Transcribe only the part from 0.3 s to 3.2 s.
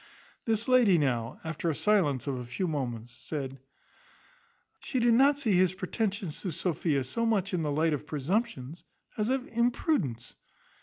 The lady now, after silence of a few moments,